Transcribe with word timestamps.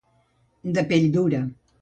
De 0.77 0.85
pell 0.93 1.07
dura. 1.19 1.45